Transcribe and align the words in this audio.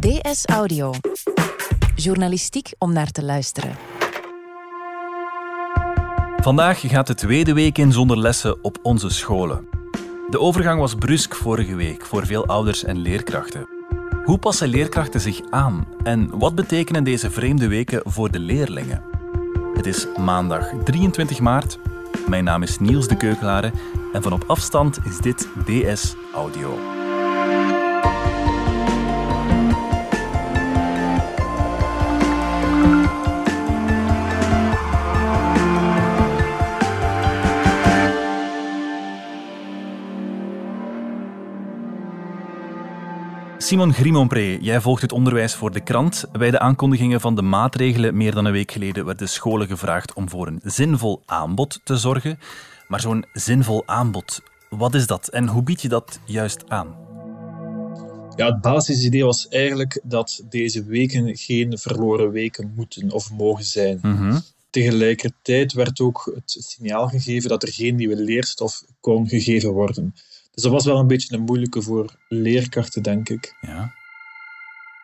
DS 0.00 0.46
Audio. 0.46 0.92
Journalistiek 1.94 2.72
om 2.78 2.92
naar 2.92 3.10
te 3.10 3.24
luisteren. 3.24 3.76
Vandaag 6.36 6.80
gaat 6.80 7.06
de 7.06 7.14
tweede 7.14 7.52
week 7.52 7.78
in 7.78 7.92
zonder 7.92 8.18
lessen 8.18 8.64
op 8.64 8.78
onze 8.82 9.08
scholen. 9.08 9.68
De 10.30 10.40
overgang 10.40 10.80
was 10.80 10.94
brusk 10.94 11.34
vorige 11.34 11.74
week 11.74 12.06
voor 12.06 12.26
veel 12.26 12.46
ouders 12.46 12.84
en 12.84 12.98
leerkrachten. 12.98 13.68
Hoe 14.24 14.38
passen 14.38 14.68
leerkrachten 14.68 15.20
zich 15.20 15.40
aan 15.50 15.86
en 16.02 16.38
wat 16.38 16.54
betekenen 16.54 17.04
deze 17.04 17.30
vreemde 17.30 17.68
weken 17.68 18.02
voor 18.04 18.30
de 18.30 18.38
leerlingen? 18.38 19.02
Het 19.74 19.86
is 19.86 20.06
maandag 20.16 20.72
23 20.84 21.40
maart. 21.40 21.78
Mijn 22.28 22.44
naam 22.44 22.62
is 22.62 22.78
Niels 22.78 23.08
de 23.08 23.16
Keukelare 23.16 23.72
en 24.12 24.22
van 24.22 24.32
op 24.32 24.44
afstand 24.46 24.98
is 25.04 25.18
dit 25.18 25.48
DS 25.64 26.14
Audio. 26.34 26.99
Simon 43.70 43.92
Grimompré, 43.92 44.58
jij 44.60 44.80
volgt 44.80 45.02
het 45.02 45.12
onderwijs 45.12 45.54
voor 45.54 45.72
de 45.72 45.80
krant. 45.80 46.24
Bij 46.32 46.50
de 46.50 46.58
aankondigingen 46.58 47.20
van 47.20 47.34
de 47.34 47.42
maatregelen 47.42 48.16
meer 48.16 48.34
dan 48.34 48.44
een 48.44 48.52
week 48.52 48.72
geleden 48.72 49.04
werden 49.04 49.28
scholen 49.28 49.66
gevraagd 49.66 50.12
om 50.12 50.28
voor 50.28 50.46
een 50.46 50.60
zinvol 50.64 51.22
aanbod 51.26 51.80
te 51.84 51.96
zorgen. 51.96 52.38
Maar 52.88 53.00
zo'n 53.00 53.24
zinvol 53.32 53.82
aanbod, 53.86 54.42
wat 54.68 54.94
is 54.94 55.06
dat 55.06 55.28
en 55.28 55.48
hoe 55.48 55.62
bied 55.62 55.82
je 55.82 55.88
dat 55.88 56.20
juist 56.24 56.68
aan? 56.68 56.96
Ja, 58.36 58.46
het 58.46 58.60
basisidee 58.60 59.24
was 59.24 59.48
eigenlijk 59.48 60.00
dat 60.02 60.42
deze 60.48 60.84
weken 60.84 61.36
geen 61.36 61.78
verloren 61.78 62.30
weken 62.30 62.72
moeten 62.76 63.10
of 63.10 63.30
mogen 63.32 63.64
zijn. 63.64 63.98
Mhm. 64.02 64.38
Tegelijkertijd 64.70 65.72
werd 65.72 66.00
ook 66.00 66.32
het 66.34 66.56
signaal 66.58 67.08
gegeven 67.08 67.48
dat 67.48 67.62
er 67.62 67.72
geen 67.72 67.96
nieuwe 67.96 68.16
leerstof 68.16 68.84
kon 69.00 69.28
gegeven 69.28 69.70
worden. 69.70 70.14
Dus 70.54 70.62
dat 70.62 70.72
was 70.72 70.84
wel 70.84 70.98
een 70.98 71.06
beetje 71.06 71.34
een 71.36 71.42
moeilijke 71.42 71.82
voor 71.82 72.14
leerkrachten, 72.28 73.02
denk 73.02 73.28
ik. 73.28 73.54
Ja. 73.60 73.92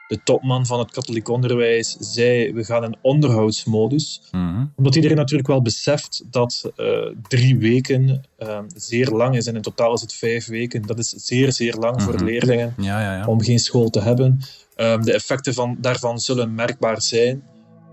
De 0.09 0.23
topman 0.25 0.67
van 0.67 0.79
het 0.79 0.91
katholiek 0.91 1.29
onderwijs 1.29 1.97
zei: 1.99 2.53
we 2.53 2.65
gaan 2.65 2.85
in 2.85 2.97
onderhoudsmodus. 3.01 4.23
Mhm. 4.31 4.65
Omdat 4.77 4.95
iedereen 4.95 5.17
natuurlijk 5.17 5.49
wel 5.49 5.63
beseft 5.63 6.23
dat 6.31 6.71
eh, 6.77 6.87
drie 7.29 7.57
weken 7.59 8.25
eh, 8.39 8.59
zeer 8.75 9.11
lang 9.11 9.37
is. 9.37 9.47
En 9.47 9.55
in 9.55 9.63
totaal 9.63 9.93
is 9.95 10.01
het 10.01 10.13
vijf 10.13 10.47
weken. 10.47 10.83
Dat 10.83 10.99
is 10.99 11.09
zeer, 11.09 11.53
zeer 11.53 11.75
lang 11.75 12.03
voor 12.03 12.15
Mhm. 12.15 12.25
leerlingen 12.25 12.75
Ja, 12.77 13.01
ja, 13.01 13.17
ja. 13.17 13.27
om 13.27 13.43
geen 13.43 13.59
school 13.59 13.91
te 13.91 14.01
hebben. 14.01 14.41
Ehm, 14.77 15.03
de 15.03 15.13
effecten 15.13 15.55
van, 15.55 15.77
daarvan 15.81 16.19
zullen 16.19 16.55
merkbaar 16.55 17.03
zijn. 17.03 17.43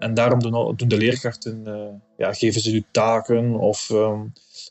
En 0.04 0.14
daarom 0.14 0.40
doen, 0.40 0.74
doen 0.76 0.88
de 0.88 0.98
leerkrachten, 0.98 1.62
eh, 1.66 1.74
ja, 2.18 2.34
geven 2.34 2.62
ze 2.62 2.72
nu 2.72 2.84
taken 2.92 3.60
of 3.60 3.90
ehm, 3.90 4.20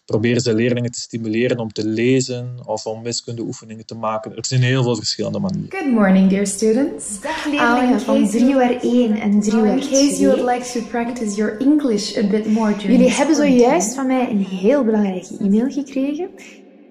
proberen 0.07 0.43
ze 0.43 0.55
leerlingen 0.55 0.91
te 0.93 1.01
stimuleren 1.01 1.59
om 1.59 1.73
te 1.73 1.87
lezen 1.89 2.55
of 2.67 2.87
om 2.87 3.03
wiskundeoefeningen 3.03 3.87
te 3.87 3.95
maken. 3.95 4.37
Er 4.37 4.47
zijn 4.47 4.63
heel 4.63 4.83
veel 4.83 4.97
verschillende 4.97 5.39
manieren. 5.39 5.71
Good 5.79 5.91
morning, 5.93 6.31
dear 6.31 6.47
students. 6.47 7.21
Dag 7.21 7.45
leerlingen 7.47 7.93
in 7.93 8.01
van 8.01 8.21
case 8.21 8.31
3 8.37 8.49
you- 8.49 8.63
uur 8.65 8.79
1 8.85 9.21
en 9.21 9.41
3 9.41 9.53
Uh, 9.55 9.61
uur 9.61 9.67
in 9.73 9.79
case 9.79 9.93
you 9.95 10.15
2. 10.17 10.27
would 10.27 10.57
like 10.57 10.79
to 10.81 10.87
practice 10.91 11.35
your 11.35 11.57
English 11.61 12.17
a 12.19 12.27
bit 12.27 12.47
more 12.47 12.73
during 12.73 12.93
Jullie 12.93 13.11
hebben 13.11 13.37
zojuist 13.37 13.95
van 13.95 14.07
mij 14.07 14.31
een 14.31 14.45
heel 14.45 14.85
belangrijke 14.85 15.37
e-mail 15.41 15.71
gekregen. 15.71 16.29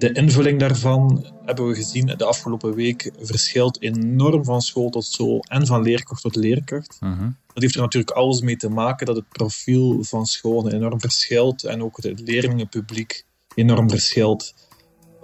De 0.02 0.12
invulling 0.12 0.60
daarvan 0.60 1.26
hebben 1.46 1.68
we 1.68 1.76
gezien 1.76 2.06
de 2.06 2.26
afgelopen 2.26 2.74
week 2.74 3.12
verschilt 3.20 3.82
enorm 3.82 4.44
van 4.44 4.62
school 4.62 4.90
tot 4.90 5.06
school 5.06 5.46
en 5.48 5.66
van 5.66 5.82
leerkracht 5.82 6.22
tot 6.22 6.36
leerkracht. 6.36 6.98
Mhm. 7.00 7.30
Dat 7.54 7.64
heeft 7.64 7.76
er 7.76 7.82
natuurlijk 7.82 8.12
alles 8.12 8.42
mee 8.42 8.58
te 8.58 8.70
maken 8.70 9.06
dat 9.06 9.16
het 9.16 9.30
profiel 9.30 10.04
van 10.04 10.26
scholen 10.26 10.74
enorm 10.74 11.00
verschilt 11.00 11.64
en 11.64 11.84
ook 11.84 12.04
het 12.04 12.20
leerlingenpubliek 12.20 13.26
enorm 13.56 13.90
verschilt. 13.90 14.54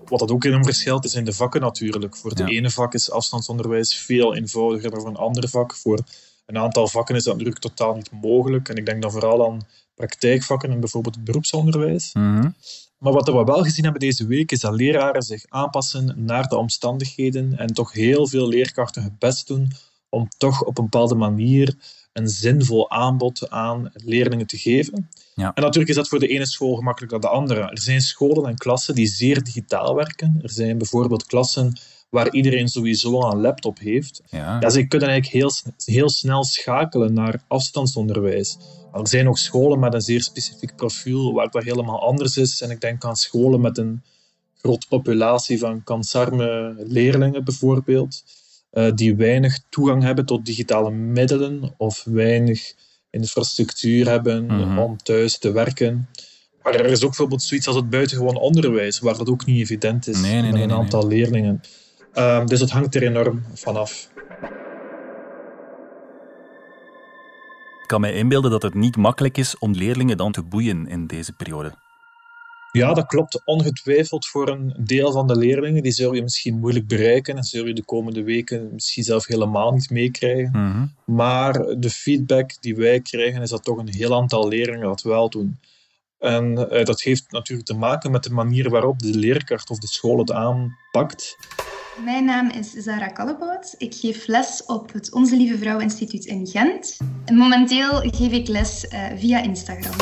Wat 0.06 0.19
dat 0.19 0.31
ook 0.31 0.44
enorm 0.44 0.63
verschilt 0.63 1.06
is 1.06 1.16
in 1.16 1.25
de 1.25 1.34
vakken 1.34 1.62
natuurlijk. 1.62 2.16
Voor 2.16 2.35
de 2.35 2.44
Ja. 2.44 2.50
ene 2.50 2.69
vak 2.69 2.94
is 2.94 3.12
afstandsonderwijs 3.12 3.96
veel 3.96 4.35
eenvoudiger 4.35 4.90
dan 4.91 5.00
voor 5.00 5.09
een 5.09 5.16
ander 5.16 5.50
vak. 5.50 5.75
Voor 5.75 6.00
een 6.46 6.57
aantal 6.57 6.88
vakken 6.88 7.16
is 7.16 7.24
dat 7.24 7.34
natuurlijk 7.34 7.62
totaal 7.62 7.96
niet 7.96 8.12
mogelijk. 8.12 8.69
En 8.69 8.75
ik 8.75 8.85
denk 8.85 9.01
dan 9.01 9.12
vooral 9.12 9.47
aan 9.47 9.68
praktijkvakken 9.96 10.72
en 10.72 10.80
bijvoorbeeld 10.80 11.16
het 11.16 11.24
beroepsonderwijs. 11.24 12.13
Mhm. 12.13 12.50
Maar 12.97 13.13
wat 13.13 13.28
we 13.28 13.44
wel 13.44 13.63
gezien 13.63 13.84
hebben 13.84 14.02
deze 14.02 14.28
week 14.28 14.52
is 14.52 14.59
dat 14.59 14.75
leraren 14.75 15.22
zich 15.22 15.44
aanpassen 15.47 16.13
naar 16.25 16.47
de 16.47 16.58
omstandigheden 16.58 17.58
en 17.58 17.74
toch 17.74 17.94
heel 17.94 18.28
veel 18.28 18.47
leerkrachten 18.47 19.03
het 19.03 19.19
best 19.19 19.47
doen 19.47 19.72
om 20.09 20.28
toch 20.38 20.63
op 20.63 20.78
een 20.78 20.84
bepaalde 20.84 21.16
manier 21.16 21.75
een 22.13 22.28
zinvol 22.28 22.90
aanbod 22.90 23.50
aan 23.50 23.91
leerlingen 23.94 24.47
te 24.47 24.57
geven. 24.57 25.09
Ja. 25.36 25.52
En 25.53 25.62
natuurlijk 25.63 25.90
is 25.90 25.96
dat 25.96 26.07
voor 26.07 26.19
de 26.19 26.28
ene 26.28 26.47
school 26.47 26.75
gemakkelijker 26.75 27.19
dan 27.19 27.31
de 27.31 27.38
andere. 27.38 27.62
Er 27.62 27.81
zijn 27.81 28.02
scholen 28.02 28.50
en 28.50 28.57
klassen 28.57 28.96
die 28.96 29.07
zeer 29.07 29.44
digitaal 29.44 29.96
werken. 29.96 30.40
Er 30.41 30.50
zijn 30.50 30.78
bijvoorbeeld 30.78 31.25
klassen 31.25 31.80
waar 32.09 32.31
iedereen 32.31 32.68
sowieso 32.68 33.19
al 33.19 33.31
een 33.31 33.41
laptop 33.41 33.79
heeft. 33.79 34.22
Ja. 34.29 34.57
Ja, 34.59 34.69
ze 34.69 34.88
kunnen 34.88 35.09
eigenlijk 35.09 35.44
heel, 35.44 35.73
heel 35.85 36.09
snel 36.09 36.44
schakelen 36.44 37.13
naar 37.13 37.44
afstandsonderwijs. 37.47 38.57
Er 38.94 39.07
zijn 39.07 39.28
ook 39.28 39.38
scholen 39.38 39.79
met 39.79 39.94
een 39.94 40.01
zeer 40.01 40.22
specifiek 40.22 40.75
profiel 40.75 41.34
waar 41.34 41.50
dat 41.51 41.63
helemaal 41.63 42.01
anders 42.01 42.38
is. 42.38 42.62
En 42.62 42.69
ik 42.69 42.81
denk 42.81 43.03
aan 43.06 43.16
scholen 43.16 43.62
met 43.62 43.78
een 43.78 44.01
grote 44.57 44.88
populatie 44.90 45.59
van 45.59 45.84
kansarme 45.84 46.75
leerlingen 46.78 47.44
bijvoorbeeld, 47.44 48.24
eh, 48.72 48.91
die 48.95 49.16
weinig 49.16 49.59
toegang 49.69 50.03
hebben 50.03 50.25
tot 50.25 50.45
digitale 50.45 50.91
middelen 50.91 51.74
of 51.78 52.03
weinig 52.03 52.74
infrastructuur 53.09 54.09
hebben 54.09 54.45
Mhm. 54.45 54.78
om 54.79 54.97
thuis 54.97 55.38
te 55.38 55.51
werken. 55.51 56.09
Maar 56.63 56.75
er 56.75 56.85
is 56.85 57.01
ook 57.01 57.09
bijvoorbeeld 57.09 57.41
zoiets 57.41 57.68
als 57.68 57.75
het 57.75 57.89
buitengewoon 57.89 58.38
onderwijs, 58.38 59.00
waar 59.00 59.18
dat 59.18 59.29
ook 59.29 59.45
niet 59.45 59.59
evident 59.62 60.07
is 60.07 60.22
Nee, 60.22 60.31
nee, 60.31 60.41
met 60.41 60.51
nee, 60.53 60.63
een 60.63 60.72
aantal 60.72 61.07
leerlingen. 61.07 61.62
Ehm, 62.17 62.45
dus 62.45 62.59
het 62.59 62.69
hangt 62.69 62.95
er 62.95 63.03
enorm 63.03 63.44
vanaf. 63.53 64.09
Ik 67.81 67.88
kan 67.88 68.01
mij 68.01 68.13
inbeelden 68.13 68.51
dat 68.51 68.61
het 68.61 68.73
niet 68.73 68.97
makkelijk 68.97 69.38
is 69.38 69.57
om 69.57 69.72
leerlingen 69.72 70.17
dan 70.17 70.31
te 70.31 70.44
boeien 70.44 70.88
in 70.88 71.07
deze 71.07 71.33
periode. 71.33 71.73
Ja, 72.72 72.94
dat 72.94 73.06
klopt. 73.06 73.41
Ongetwijfeld 73.45 74.25
voor 74.25 74.50
een 74.50 74.73
deel 74.77 75.11
van 75.11 75.27
de 75.27 75.35
leerlingen. 75.35 75.83
Die 75.83 75.91
zul 75.91 76.13
je 76.13 76.22
misschien 76.22 76.59
moeilijk 76.59 76.88
bereiken 76.88 77.38
en 77.38 77.44
zul 77.44 77.66
je 77.66 77.73
de 77.73 77.85
komende 77.85 78.23
weken 78.23 78.69
misschien 78.73 79.03
zelf 79.03 79.27
helemaal 79.27 79.72
niet 79.72 79.89
meekrijgen. 79.89 80.50
Mhm. 80.51 81.16
Maar 81.16 81.53
de 81.79 81.89
feedback 81.89 82.51
die 82.59 82.75
wij 82.75 83.01
krijgen 83.01 83.41
is 83.41 83.50
dat 83.50 83.63
toch 83.63 83.77
een 83.77 83.94
heel 83.94 84.16
aantal 84.16 84.47
leerlingen 84.47 84.88
dat 84.88 85.01
wel 85.01 85.29
doen. 85.29 85.57
En 86.19 86.69
eh, 86.69 86.85
dat 86.85 87.01
heeft 87.01 87.31
natuurlijk 87.31 87.67
te 87.67 87.73
maken 87.73 88.11
met 88.11 88.23
de 88.23 88.33
manier 88.33 88.69
waarop 88.69 89.00
de 89.00 89.17
leerkracht 89.17 89.69
of 89.69 89.79
de 89.79 89.88
school 89.88 90.17
het 90.17 90.31
aanpakt. 90.31 91.38
Mijn 92.03 92.25
naam 92.25 92.50
is 92.50 92.72
Zara 92.72 93.07
Kallebout. 93.07 93.75
Ik 93.78 93.95
geef 93.95 94.27
les 94.27 94.66
op 94.66 94.94
het 94.94 95.13
Onze 95.13 95.35
Lieve 95.35 95.57
Vrouw 95.57 95.79
Instituut 95.79 96.25
in 96.25 96.47
Gent. 96.47 96.97
En 97.25 97.35
momenteel 97.35 98.00
geef 98.00 98.31
ik 98.31 98.47
les 98.47 98.88
eh, 98.88 99.06
via 99.16 99.41
Instagram. 99.44 99.97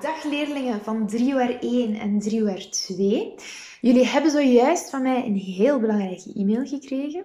Dag 0.00 0.24
leerlingen 0.24 0.80
van 0.84 1.06
3 1.06 1.30
uur 1.30 1.58
1 1.60 1.94
en 1.94 2.18
3 2.18 2.40
uur 2.40 2.70
2. 2.70 3.34
Jullie 3.80 4.06
hebben 4.06 4.30
zojuist 4.30 4.90
van 4.90 5.02
mij 5.02 5.24
een 5.26 5.36
heel 5.36 5.80
belangrijke 5.80 6.32
e-mail 6.34 6.66
gekregen. 6.66 7.24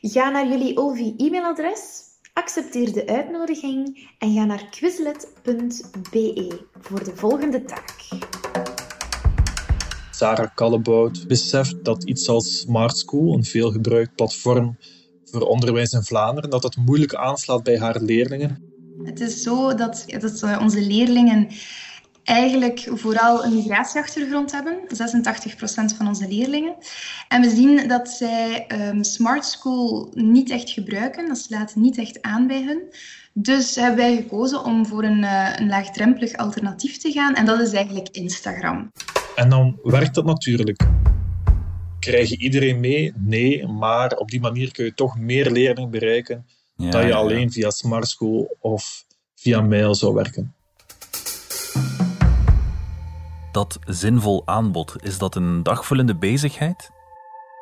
Ga 0.00 0.30
naar 0.30 0.48
jullie 0.48 0.76
OVI 0.76 1.14
e-mailadres, 1.16 2.02
accepteer 2.36 2.92
de 2.92 3.06
uitnodiging 3.06 4.08
en 4.18 4.34
ga 4.34 4.44
naar 4.44 4.68
quizlet.be 4.70 6.60
voor 6.80 7.04
de 7.04 7.12
volgende 7.14 7.64
taak. 7.64 7.94
Sarah 10.10 10.54
Kallebout 10.54 11.26
beseft 11.26 11.84
dat 11.84 12.04
iets 12.04 12.28
als 12.28 12.58
Smart 12.58 12.98
School, 12.98 13.34
een 13.34 13.44
veelgebruikt 13.44 14.14
platform 14.14 14.76
voor 15.24 15.40
onderwijs 15.40 15.92
in 15.92 16.02
Vlaanderen, 16.02 16.50
dat 16.50 16.62
dat 16.62 16.76
moeilijk 16.76 17.14
aanslaat 17.14 17.62
bij 17.62 17.78
haar 17.78 18.00
leerlingen. 18.00 18.62
Het 19.02 19.20
is 19.20 19.42
zo 19.42 19.74
dat, 19.74 20.04
dat 20.20 20.58
onze 20.60 20.80
leerlingen 20.80 21.48
eigenlijk 22.26 22.88
vooral 22.92 23.44
een 23.44 23.54
migratieachtergrond 23.54 24.52
hebben, 24.52 24.78
86% 24.88 25.96
van 25.96 26.08
onze 26.08 26.28
leerlingen. 26.28 26.74
En 27.28 27.40
we 27.40 27.50
zien 27.50 27.88
dat 27.88 28.08
zij 28.08 28.66
ehm, 28.66 29.02
Smart 29.02 29.44
School 29.44 30.10
niet 30.14 30.50
echt 30.50 30.70
gebruiken, 30.70 31.28
dat 31.28 31.38
slaat 31.38 31.74
niet 31.74 31.98
echt 31.98 32.22
aan 32.22 32.46
bij 32.46 32.62
hun. 32.62 32.82
Dus 33.32 33.74
hebben 33.74 33.96
wij 33.96 34.16
gekozen 34.16 34.64
om 34.64 34.86
voor 34.86 35.04
een, 35.04 35.24
eh, 35.24 35.52
een 35.56 35.68
laagdrempelig 35.68 36.32
alternatief 36.32 36.96
te 36.96 37.12
gaan 37.12 37.34
en 37.34 37.46
dat 37.46 37.60
is 37.60 37.72
eigenlijk 37.72 38.08
Instagram. 38.08 38.92
En 39.36 39.48
dan 39.48 39.78
werkt 39.82 40.14
dat 40.14 40.24
natuurlijk. 40.24 40.86
Krijg 41.98 42.28
je 42.28 42.38
iedereen 42.38 42.80
mee? 42.80 43.12
Nee, 43.16 43.66
maar 43.66 44.12
op 44.12 44.30
die 44.30 44.40
manier 44.40 44.72
kun 44.72 44.84
je 44.84 44.94
toch 44.94 45.18
meer 45.18 45.50
leerlingen 45.50 45.90
bereiken 45.90 46.46
Ja, 46.76 46.90
dan 46.90 47.02
je 47.02 47.08
ja. 47.08 47.14
alleen 47.16 47.52
via 47.52 47.70
Smart 47.70 48.08
School 48.08 48.56
of 48.60 49.04
via 49.34 49.60
mail 49.60 49.94
zou 49.94 50.14
werken. 50.14 50.55
Dat 53.56 53.78
zinvol 53.86 54.42
aanbod, 54.44 54.96
is 55.02 55.18
dat 55.18 55.34
een 55.34 55.62
dagvullende 55.62 56.16
bezigheid? 56.16 56.90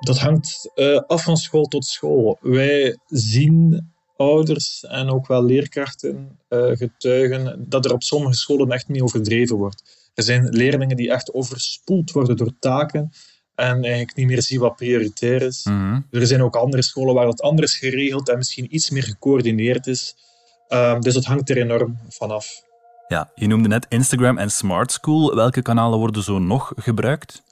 Dat 0.00 0.18
hangt 0.18 0.70
eh, 0.74 1.00
af 1.06 1.22
van 1.22 1.36
school 1.36 1.64
tot 1.64 1.84
school. 1.84 2.38
Wij 2.40 2.98
zien 3.06 3.92
ouders 4.16 4.84
en 4.88 5.10
ook 5.10 5.26
wel 5.26 5.44
leerkrachten 5.44 6.38
uh, 6.48 6.76
getuigen 6.76 7.64
dat 7.68 7.84
er 7.84 7.92
op 7.92 8.02
sommige 8.02 8.34
scholen 8.34 8.70
echt 8.70 8.88
niet 8.88 9.02
overdreven 9.02 9.56
wordt. 9.56 10.10
Er 10.14 10.22
zijn 10.22 10.48
leerlingen 10.48 10.96
die 10.96 11.10
echt 11.10 11.34
overspoeld 11.34 12.10
worden 12.10 12.36
door 12.36 12.52
taken 12.58 13.12
en 13.54 13.82
eigenlijk 13.82 14.16
niet 14.16 14.26
meer 14.26 14.42
zien 14.42 14.60
wat 14.60 14.76
prioritair 14.76 15.42
is. 15.42 15.64
Mhm. 15.64 16.00
Er 16.10 16.26
zijn 16.26 16.42
ook 16.42 16.56
andere 16.56 16.82
scholen 16.82 17.14
waar 17.14 17.26
dat 17.26 17.42
anders 17.42 17.78
geregeld 17.78 18.28
en 18.28 18.36
misschien 18.36 18.74
iets 18.74 18.90
meer 18.90 19.02
gecoördineerd 19.02 19.86
is. 19.86 20.16
Um, 20.68 21.00
dus 21.00 21.14
het 21.14 21.24
hangt 21.24 21.50
er 21.50 21.56
enorm 21.56 21.98
vanaf. 22.08 22.62
Ja, 23.08 23.30
je 23.34 23.46
noemde 23.46 23.68
net 23.68 23.86
Instagram 23.88 24.38
en 24.38 24.50
Smart 24.50 24.92
School. 24.92 25.34
Welke 25.34 25.62
kanalen 25.62 25.98
worden 25.98 26.22
zo 26.22 26.38
nog 26.38 26.72
gebruikt? 26.76 27.42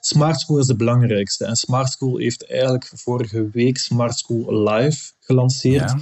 Smart 0.00 0.40
School 0.40 0.58
is 0.58 0.66
de 0.66 0.76
belangrijkste. 0.76 1.44
En 1.44 1.56
Smart 1.56 1.92
School 1.92 2.18
heeft 2.18 2.50
eigenlijk 2.50 2.90
vorige 2.94 3.48
week 3.52 3.78
Smart 3.78 4.18
School 4.18 4.62
Live 4.68 5.12
gelanceerd. 5.20 5.90
Ja. 5.90 5.98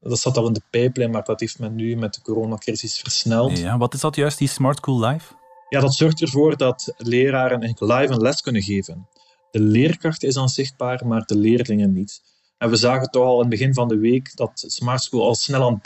Dat 0.00 0.18
zat 0.18 0.36
al 0.36 0.46
in 0.46 0.52
de 0.52 0.62
pijplijn, 0.70 1.10
maar 1.10 1.24
dat 1.24 1.40
heeft 1.40 1.58
men 1.58 1.74
nu 1.74 1.96
met 1.96 2.14
de 2.14 2.22
coronacrisis 2.22 2.98
versneld. 2.98 3.58
Ja, 3.58 3.78
wat 3.78 3.94
is 3.94 4.00
dat 4.00 4.16
juist, 4.16 4.38
die 4.38 4.48
Smart 4.48 4.76
School 4.76 5.06
Live? 5.06 5.34
Ja, 5.68 5.80
dat 5.80 5.94
zorgt 5.94 6.22
ervoor 6.22 6.56
dat 6.56 6.94
leraren 6.96 7.60
eigenlijk 7.60 8.00
live 8.00 8.12
een 8.12 8.20
les 8.20 8.40
kunnen 8.40 8.62
geven. 8.62 9.08
De 9.50 9.60
leerkracht 9.60 10.22
is 10.22 10.34
dan 10.34 10.48
zichtbaar, 10.48 11.06
maar 11.06 11.22
de 11.22 11.36
leerlingen 11.36 11.92
niet. 11.92 12.22
En 12.58 12.70
we 12.70 12.76
zagen 12.76 13.10
toch 13.10 13.24
al 13.24 13.34
in 13.34 13.40
het 13.40 13.48
begin 13.48 13.74
van 13.74 13.88
de 13.88 13.98
week 13.98 14.36
dat 14.36 14.64
Smart 14.66 15.02
School 15.02 15.26
al 15.26 15.34
snel 15.34 15.62
aan 15.66 15.80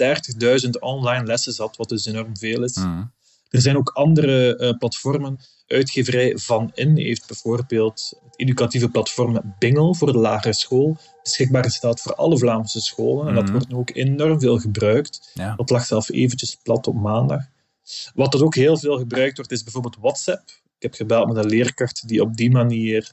30.000 0.64 0.70
online 0.80 1.24
lessen 1.26 1.52
zat, 1.52 1.76
wat 1.76 1.88
dus 1.88 2.06
enorm 2.06 2.36
veel 2.36 2.62
is. 2.64 2.76
Mhm. 2.76 3.02
Er 3.50 3.60
zijn 3.60 3.76
ook 3.76 3.88
andere 3.88 4.58
uh, 4.58 4.78
platformen. 4.78 5.38
Uitgeverij 5.66 6.38
Van 6.38 6.70
In 6.74 6.96
heeft 6.96 7.26
bijvoorbeeld 7.26 8.12
het 8.24 8.34
educatieve 8.36 8.88
platform 8.88 9.54
Bingel 9.58 9.94
voor 9.94 10.12
de 10.12 10.18
lagere 10.18 10.54
school 10.54 10.96
beschikbaar 11.22 11.64
gesteld 11.64 12.00
voor 12.00 12.14
alle 12.14 12.38
Vlaamse 12.38 12.80
scholen. 12.80 13.28
En 13.28 13.34
dat 13.34 13.42
Mhm. 13.44 13.52
wordt 13.52 13.68
nu 13.68 13.74
ook 13.76 13.90
enorm 13.94 14.40
veel 14.40 14.58
gebruikt. 14.58 15.30
Ja. 15.34 15.54
Dat 15.56 15.70
lag 15.70 15.84
zelf 15.84 16.10
eventjes 16.10 16.56
plat 16.62 16.86
op 16.86 16.94
maandag. 16.94 17.40
Wat 18.14 18.34
er 18.34 18.44
ook 18.44 18.54
heel 18.54 18.76
veel 18.78 18.98
gebruikt 18.98 19.36
wordt, 19.36 19.52
is 19.52 19.62
bijvoorbeeld 19.62 19.96
WhatsApp. 20.00 20.42
Ik 20.76 20.82
heb 20.82 20.94
gebeld 20.94 21.26
met 21.28 21.36
een 21.44 21.50
leerkracht 21.50 22.08
die 22.08 22.22
op 22.22 22.36
die 22.36 22.50
manier 22.50 23.10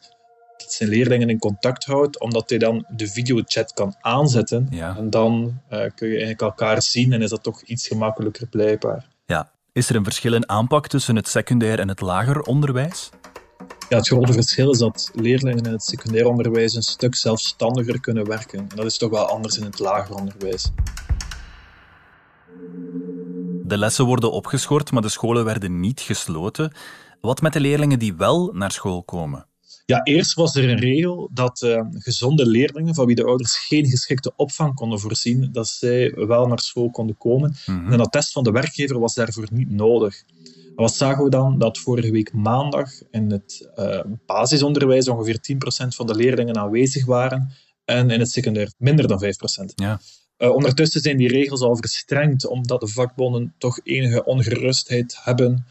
zijn 0.68 0.89
leerlingen 0.89 1.30
in 1.30 1.39
contact 1.39 1.86
houdt, 1.86 2.19
omdat 2.19 2.50
hij 2.50 2.57
dan 2.57 2.86
de 2.95 3.07
videochat 3.07 3.74
kan 3.74 3.95
aanzetten. 4.01 4.68
Ja. 4.69 4.95
En 4.98 5.09
dan 5.09 5.62
eh, 5.69 5.80
kun 5.95 6.07
je 6.07 6.13
eigenlijk 6.13 6.42
elkaar 6.42 6.81
zien 6.81 7.13
en 7.13 7.21
is 7.21 7.30
dat 7.30 7.44
toch 7.44 7.62
iets 7.62 7.88
gemakkelijker 7.88 8.48
blijkbaar. 8.48 9.06
ja. 9.25 9.51
Is 9.71 9.89
er 9.89 9.95
een 9.95 10.04
verschil 10.04 10.33
in 10.33 10.50
aanpak 10.50 10.88
tussen 10.88 11.15
het 11.15 11.27
secundair 11.27 11.80
en 11.80 11.88
het 11.88 12.01
lager 12.01 12.42
onderwijs? 12.42 13.09
Ja, 13.89 13.98
het 13.98 14.07
grote 14.07 14.33
verschil 14.33 14.71
is 14.71 14.77
dat 14.77 15.12
leerlingen 15.13 15.65
in 15.65 15.71
het 15.71 15.83
secundair 15.83 16.27
onderwijs 16.27 16.75
een 16.75 16.81
stuk 16.81 17.15
zelfstandiger 17.15 18.00
kunnen 18.00 18.25
werken. 18.27 18.60
En 18.60 18.75
dat 18.75 18.86
is 18.86 18.98
toch 18.98 19.10
wel 19.10 19.25
anders 19.25 19.57
in 19.57 19.63
het 19.63 19.80
lager 19.80 20.15
onderwijs. 20.15 20.71
De 23.63 23.77
lessen 23.77 24.06
worden 24.06 24.31
opgeschort, 24.31 24.92
maar 24.92 25.01
de 25.01 25.10
scholen 25.10 25.45
werden 25.45 25.80
niet 25.80 26.01
gesloten. 26.01 26.74
Wat 27.21 27.42
met 27.42 27.53
de 27.53 27.60
leerlingen 27.60 28.00
die 28.00 28.15
wel 28.15 28.51
naar 28.53 28.71
school 28.71 29.03
komen? 29.03 29.45
Ja, 29.88 30.04
eerst 30.04 30.34
was 30.34 30.56
er 30.56 30.69
een 30.69 30.80
regel 30.80 31.30
dat 31.34 31.62
eh, 31.62 31.86
gezonde 31.92 32.45
leerlingen, 32.45 32.95
van 32.95 33.06
wie 33.06 33.16
de 33.16 33.24
ouders 33.24 33.57
geen 33.57 33.86
geschikte 33.86 34.34
opvang 34.36 34.74
konden 34.74 35.00
voorzien, 35.00 35.50
dat 35.51 35.68
zij 35.68 36.12
wel 36.16 36.48
naar 36.48 36.60
school 36.60 36.89
konden 36.89 37.18
komen. 37.18 37.56
Mhm. 37.66 37.86
En 37.86 37.94
een 37.94 38.00
attest 38.00 38.31
van 38.31 38.44
de 38.44 38.51
werkgever 38.51 39.00
was 39.00 39.13
daarvoor 39.13 39.48
niet 39.51 39.69
nodig. 39.69 40.24
En 40.45 40.84
wat 40.84 40.95
zagen 40.95 41.24
we 41.24 41.30
dan? 41.30 41.57
Dat 41.57 41.78
vorige 41.78 42.12
week 42.12 42.34
maandag 42.34 42.92
in 43.12 43.31
het 43.31 43.72
eh, 43.75 44.00
basisonderwijs 44.25 45.07
ongeveer 45.07 45.39
10% 45.86 45.88
van 45.88 46.07
de 46.07 46.16
leerlingen 46.16 46.57
aanwezig 46.57 47.06
waren 47.06 47.54
en 47.86 48.10
in 48.10 48.19
het 48.19 48.31
secundair 48.31 48.72
minder 48.78 49.07
dan 49.07 49.19
5%. 49.19 49.74
Ja. 49.75 50.00
Eh, 50.38 50.50
ondertussen 50.50 51.01
zijn 51.01 51.18
die 51.18 51.28
regels 51.28 51.62
al 51.62 51.75
verstrengd, 51.75 52.48
omdat 52.48 52.80
de 52.80 52.88
vakbonden 52.88 53.54
toch 53.57 53.80
enige 53.84 54.24
ongerustheid 54.24 55.18
hebben. 55.22 55.66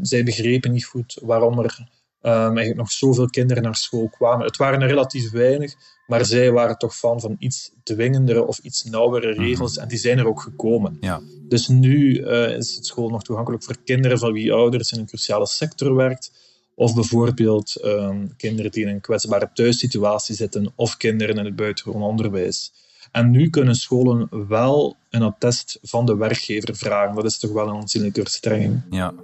Zij 0.00 0.24
begrepen 0.24 0.72
niet 0.72 0.84
goed 0.84 1.18
waarom 1.22 1.58
er 1.58 1.88
eigenlijk 2.20 2.76
nog 2.76 2.90
zoveel 2.90 3.26
kinderen 3.26 3.62
naar 3.62 3.76
school 3.76 4.08
kwamen. 4.08 4.46
Het 4.46 4.56
waren 4.56 4.80
er 4.80 4.88
relatief 4.88 5.30
weinig, 5.30 5.74
maar 6.06 6.24
zij 6.24 6.52
waren 6.52 6.78
toch 6.78 6.98
van, 6.98 7.20
van 7.20 7.36
iets 7.38 7.72
dwingendere 7.82 8.46
of 8.46 8.58
iets 8.58 8.84
nauwere 8.84 9.32
regels 9.32 9.76
en 9.76 9.88
die 9.88 9.98
zijn 9.98 10.18
er 10.18 10.26
ook 10.26 10.40
gekomen. 10.40 10.96
Ja. 11.00 11.20
Dus 11.48 11.68
nu 11.68 12.16
eh, 12.16 12.56
is 12.56 12.74
het 12.74 12.86
school 12.86 13.08
nog 13.08 13.22
toegankelijk 13.22 13.64
voor 13.64 13.76
kinderen 13.84 14.18
van 14.18 14.32
wie 14.32 14.52
ouders 14.52 14.92
in 14.92 14.98
een 14.98 15.06
cruciale 15.06 15.46
sector 15.46 15.94
werkt. 15.94 16.46
Of 16.74 16.94
bijvoorbeeld 16.94 17.76
ehm, 17.76 18.26
kinderen 18.36 18.70
die 18.70 18.82
in 18.82 18.88
een 18.88 19.00
kwetsbare 19.00 19.50
thuissituatie 19.54 20.34
zitten, 20.34 20.72
of 20.74 20.96
kinderen 20.96 21.36
in 21.36 21.44
het 21.44 21.56
buitengewoon 21.56 22.02
onderwijs. 22.02 22.72
En 23.12 23.30
nu 23.30 23.50
kunnen 23.50 23.74
scholen 23.74 24.48
wel 24.48 24.96
een 25.10 25.22
attest 25.22 25.78
van 25.82 26.06
de 26.06 26.16
werkgever 26.16 26.76
vragen. 26.76 27.14
Dat 27.14 27.24
is 27.24 27.38
toch 27.38 27.52
wel 27.52 27.68
een 27.68 27.76
aanzienlijke 27.76 28.20
verstrenging. 28.20 28.82
Ja. 28.90 29.14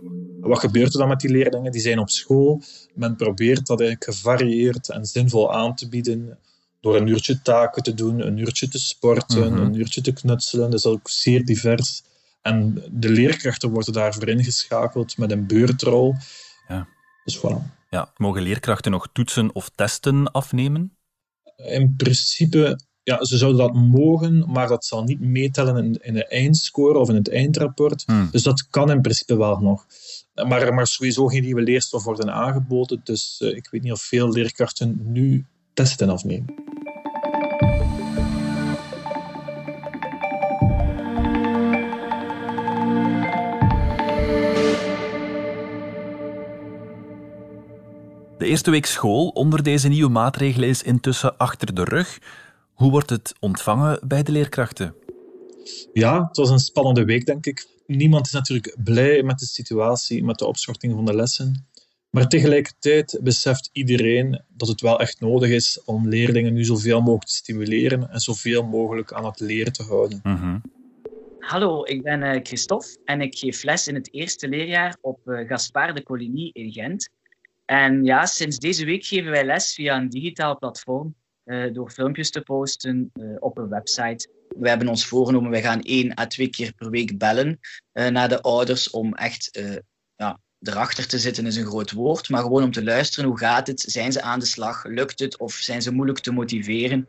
Wat 0.48 0.58
gebeurt 0.58 0.92
er 0.92 0.98
dan 0.98 1.08
met 1.08 1.20
die 1.20 1.30
leerlingen? 1.30 1.72
Die 1.72 1.80
zijn 1.80 1.98
op 1.98 2.10
school. 2.10 2.62
Men 2.94 3.16
probeert 3.16 3.66
dat 3.66 3.80
eigenlijk 3.80 4.10
gevarieerd 4.16 4.88
en 4.90 5.04
zinvol 5.06 5.54
aan 5.54 5.74
te 5.74 5.88
bieden. 5.88 6.38
Door 6.80 6.96
een 6.96 7.06
uurtje 7.06 7.42
taken 7.42 7.82
te 7.82 7.94
doen, 7.94 8.26
een 8.26 8.38
uurtje 8.38 8.68
te 8.68 8.78
sporten, 8.78 9.52
Mhm. 9.52 9.62
een 9.62 9.74
uurtje 9.74 10.00
te 10.00 10.12
knutselen. 10.12 10.70
Dat 10.70 10.78
is 10.78 10.86
ook 10.86 11.08
zeer 11.10 11.44
divers. 11.44 12.02
En 12.42 12.82
de 12.90 13.08
leerkrachten 13.08 13.70
worden 13.70 13.92
daarvoor 13.92 14.28
ingeschakeld 14.28 15.18
met 15.18 15.30
een 15.30 15.46
beurtrol. 15.46 16.14
Ja. 16.68 16.88
Dus 17.24 17.38
voilà. 17.38 17.86
ja. 17.90 18.12
Mogen 18.16 18.42
leerkrachten 18.42 18.90
nog 18.90 19.08
toetsen 19.12 19.54
of 19.54 19.70
testen 19.74 20.32
afnemen? 20.32 20.96
In 21.56 21.94
principe, 21.96 22.78
ja, 23.04 23.24
ze 23.24 23.36
zouden 23.36 23.60
dat 23.60 23.74
mogen, 23.74 24.50
maar 24.50 24.68
dat 24.68 24.84
zal 24.84 25.02
niet 25.02 25.20
meetellen 25.20 25.84
in, 25.84 25.98
in 26.02 26.14
de 26.14 26.26
eindscore 26.26 26.98
of 26.98 27.08
in 27.08 27.14
het 27.14 27.30
eindrapport. 27.30 28.02
Hmm. 28.06 28.28
Dus 28.30 28.42
dat 28.42 28.68
kan 28.68 28.90
in 28.90 29.00
principe 29.00 29.36
wel 29.36 29.58
nog. 29.58 29.86
Maar 30.34 30.62
er 30.62 30.74
mag 30.74 30.88
sowieso 30.88 31.26
geen 31.26 31.42
nieuwe 31.42 31.62
leerstof 31.62 32.04
worden 32.04 32.32
aangeboden. 32.32 33.00
Dus 33.04 33.40
eh, 33.40 33.56
ik 33.56 33.68
weet 33.70 33.82
niet 33.82 33.92
of 33.92 34.02
veel 34.02 34.32
leerkrachten 34.32 34.98
nu 35.02 35.46
testen 35.74 36.10
afnemen. 36.10 36.54
De 48.38 48.50
eerste 48.50 48.70
week 48.70 48.86
school 48.86 49.28
onder 49.28 49.62
deze 49.62 49.88
nieuwe 49.88 50.10
maatregelen 50.10 50.68
is 50.68 50.82
intussen 50.82 51.36
achter 51.36 51.74
de 51.74 51.84
rug. 51.84 52.18
Hoe 52.74 52.90
wordt 52.90 53.10
het 53.10 53.34
ontvangen 53.40 54.00
bij 54.06 54.22
de 54.22 54.32
leerkrachten? 54.32 54.94
Ja, 55.92 56.26
het 56.26 56.36
was 56.36 56.50
een 56.50 56.58
spannende 56.58 57.04
week, 57.04 57.26
denk 57.26 57.46
ik. 57.46 57.66
Niemand 57.86 58.26
is 58.26 58.32
natuurlijk 58.32 58.76
blij 58.84 59.22
met 59.22 59.38
de 59.38 59.46
situatie, 59.46 60.24
met 60.24 60.38
de 60.38 60.46
opschorting 60.46 60.92
van 60.92 61.04
de 61.04 61.14
lessen. 61.14 61.66
Maar 62.10 62.28
tegelijkertijd 62.28 63.18
beseft 63.22 63.70
iedereen 63.72 64.42
dat 64.48 64.68
het 64.68 64.80
wel 64.80 65.00
echt 65.00 65.20
nodig 65.20 65.50
is 65.50 65.82
om 65.84 66.08
leerlingen 66.08 66.52
nu 66.52 66.64
zoveel 66.64 67.00
mogelijk 67.00 67.26
te 67.26 67.34
stimuleren 67.34 68.10
en 68.10 68.20
zoveel 68.20 68.62
mogelijk 68.62 69.12
aan 69.12 69.24
het 69.24 69.40
leren 69.40 69.72
te 69.72 69.82
houden. 69.82 70.20
Mhm. 70.22 70.58
Hallo, 71.38 71.84
ik 71.84 72.02
ben 72.02 72.22
eh, 72.22 72.40
Christophe 72.42 72.96
en 73.04 73.20
ik 73.20 73.38
geef 73.38 73.62
les 73.62 73.88
in 73.88 73.94
het 73.94 74.12
eerste 74.12 74.48
leerjaar 74.48 74.96
op 75.00 75.28
eh, 75.28 75.48
Gaspard 75.48 75.96
de 75.96 76.02
Coligny 76.02 76.50
in 76.52 76.72
Gent. 76.72 77.08
En 77.64 78.04
ja, 78.04 78.26
sinds 78.26 78.58
deze 78.58 78.84
week 78.84 79.04
geven 79.04 79.30
wij 79.30 79.44
les 79.44 79.74
via 79.74 79.96
een 79.96 80.08
digitaal 80.08 80.58
platform 80.58 81.14
door 81.72 81.90
filmpjes 81.90 82.30
te 82.30 82.40
posten 82.40 83.10
eh, 83.12 83.24
op 83.38 83.58
een 83.58 83.68
website. 83.68 84.28
We 84.48 84.68
hebben 84.68 84.88
ons 84.88 85.06
voorgenomen, 85.06 85.50
wij 85.50 85.62
gaan 85.62 85.80
één 85.80 86.18
à 86.18 86.26
twee 86.26 86.48
keer 86.48 86.72
per 86.72 86.90
week 86.90 87.18
bellen 87.18 87.60
eh, 87.92 88.08
naar 88.08 88.28
de 88.28 88.40
ouders 88.40 88.90
om 88.90 89.14
echt 89.14 89.56
eh, 89.56 89.76
ja, 90.16 90.38
erachter 90.60 91.06
te 91.06 91.18
zitten 91.18 91.46
is 91.46 91.56
een 91.56 91.66
groot 91.66 91.92
woord, 91.92 92.28
maar 92.28 92.42
gewoon 92.42 92.62
om 92.62 92.70
te 92.70 92.84
luisteren. 92.84 93.28
Hoe 93.28 93.38
gaat 93.38 93.66
het? 93.66 93.80
Zijn 93.80 94.12
ze 94.12 94.22
aan 94.22 94.38
de 94.38 94.46
slag? 94.46 94.84
Lukt 94.84 95.18
het? 95.18 95.38
Of 95.38 95.52
zijn 95.52 95.82
ze 95.82 95.92
moeilijk 95.92 96.18
te 96.18 96.32
motiveren? 96.32 97.08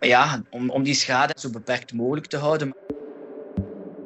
Maar 0.00 0.08
ja, 0.08 0.42
om, 0.50 0.70
om 0.70 0.82
die 0.82 0.94
schade 0.94 1.34
zo 1.38 1.50
beperkt 1.50 1.92
mogelijk 1.92 2.26
te 2.26 2.36
houden. 2.36 2.74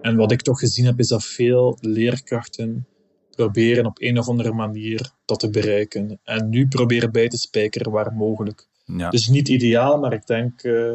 En 0.01 0.17
wat 0.17 0.33
ik 0.33 0.43
toch 0.43 0.59
gezien 0.59 0.87
heb, 0.87 0.99
is 0.99 1.09
dat 1.09 1.25
veel 1.25 1.79
leerkrachten 1.81 2.87
proberen 3.31 3.87
op 3.87 4.01
een 4.01 4.19
of 4.19 4.29
andere 4.29 4.53
manier 4.53 5.11
dat 5.25 5.41
te 5.41 5.51
bereiken. 5.51 6.21
En 6.25 6.49
nu 6.49 6.69
proberen 6.69 7.13
bij 7.13 7.29
te 7.29 7.39
spijkeren 7.39 7.93
waar 7.93 8.13
mogelijk. 8.13 8.67
Ja. 8.87 9.11
Dus 9.11 9.29
niet 9.29 9.49
ideaal, 9.49 9.99
maar 9.99 10.13
ik 10.13 10.27
denk 10.27 10.63
eh, 10.63 10.93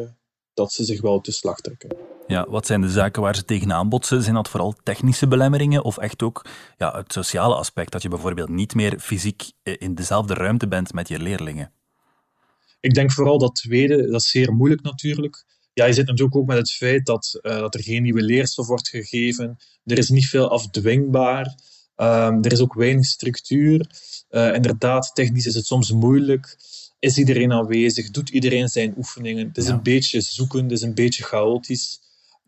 dat 0.54 0.72
ze 0.72 0.84
zich 0.84 1.00
wel 1.00 1.20
te 1.20 1.32
slag 1.32 1.60
trekken. 1.60 1.96
ja. 2.26 2.46
Wat 2.48 2.66
zijn 2.66 2.80
de 2.80 2.90
zaken 2.90 3.22
waar 3.22 3.34
ze 3.36 3.44
tegenaan 3.44 3.88
botsen? 3.88 4.22
Zijn 4.22 4.34
dat 4.34 4.48
vooral 4.48 4.74
technische 4.82 5.28
belemmeringen 5.28 5.84
of 5.84 5.98
echt 5.98 6.22
ook 6.22 6.44
ja, 6.78 6.96
het 6.96 7.12
sociale 7.12 7.54
aspect? 7.54 7.92
Dat 7.92 8.02
je 8.02 8.08
bijvoorbeeld 8.08 8.48
niet 8.48 8.74
meer 8.74 8.98
fysiek 8.98 9.52
eh, 9.62 9.74
in 9.78 9.94
dezelfde 9.94 10.34
ruimte 10.34 10.68
bent 10.68 10.92
met 10.92 11.08
je 11.08 11.18
leerlingen? 11.18 11.72
Ik 12.80 12.94
denk 12.94 13.12
vooral 13.12 13.38
dat 13.38 13.54
tweede, 13.54 14.10
dat 14.10 14.20
is 14.20 14.30
zeer 14.30 14.52
moeilijk 14.52 14.82
natuurlijk. 14.82 15.44
Ja, 15.72 15.84
je 15.84 15.92
zit 15.92 16.06
natuurlijk 16.06 16.36
ook 16.36 16.46
met 16.46 16.56
het 16.56 16.70
feit 16.70 17.06
dat, 17.06 17.38
eh, 17.42 17.58
dat 17.58 17.74
er 17.74 17.82
geen 17.82 18.02
nieuwe 18.02 18.22
leerstof 18.22 18.66
wordt 18.66 18.88
gegeven. 18.88 19.58
Er 19.84 19.98
is 19.98 20.08
niet 20.08 20.26
veel 20.28 20.50
afdwingbaar. 20.50 21.54
Ehm, 21.96 22.42
er 22.42 22.52
is 22.52 22.60
ook 22.60 22.74
weinig 22.74 23.04
structuur. 23.04 23.86
Inderdaad, 24.30 25.10
technisch 25.14 25.46
is 25.46 25.54
het 25.54 25.66
soms 25.66 25.92
moeilijk. 25.92 26.56
Is 27.02 27.18
iedereen 27.18 27.52
aanwezig? 27.52 28.10
Doet 28.10 28.28
iedereen 28.28 28.68
zijn 28.68 28.94
oefeningen? 28.96 29.46
Het 29.48 29.56
is 29.56 29.66
Ja. 29.66 29.72
een 29.72 29.82
beetje 29.82 30.20
zoeken, 30.20 30.62
het 30.62 30.72
is 30.72 30.82
een 30.82 30.94
beetje 30.94 31.22
chaotisch. 31.22 32.00